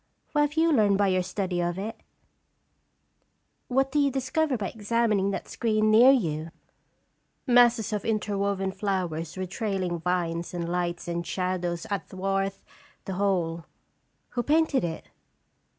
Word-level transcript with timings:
"What 0.31 0.41
have 0.41 0.53
you 0.55 0.71
learned 0.71 0.97
by 0.97 1.09
your 1.09 1.21
study 1.21 1.61
of 1.61 1.77
it?" 1.77 2.01
"What 3.67 3.91
do 3.91 3.99
you 3.99 4.09
discover 4.09 4.57
by 4.57 4.69
examining 4.69 5.29
that 5.29 5.47
screen 5.47 5.91
near 5.91 6.09
you?"" 6.09 6.49
Masses 7.45 7.93
of 7.93 8.03
interwoven 8.03 8.71
flowers 8.71 9.37
with 9.37 9.51
trailing 9.51 9.99
vines 9.99 10.55
and 10.55 10.67
lights 10.67 11.07
and 11.07 11.23
shadows 11.23 11.85
athwart 11.91 12.55
the 13.05 13.13
whole. 13.13 13.65
Who 14.29 14.41
painted 14.41 14.83
it?" 14.83 15.05